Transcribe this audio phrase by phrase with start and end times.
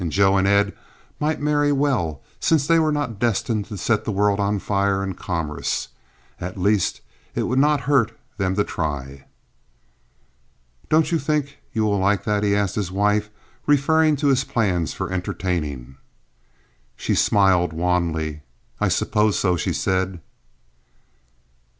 [0.09, 0.73] Joe and Ed
[1.19, 5.13] might marry well, since they were not destined to set the world on fire in
[5.13, 5.89] commerce.
[6.39, 7.01] At least
[7.35, 9.25] it would not hurt them to try.
[10.89, 13.29] "Don't you think you will like that?" he asked his wife,
[13.67, 15.97] referring to his plans for entertaining.
[16.95, 18.41] She smiled wanly.
[18.79, 20.19] "I suppose so," she said.